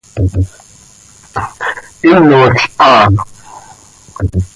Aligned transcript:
¡Hinol 2.01 2.53
haa! 2.79 3.05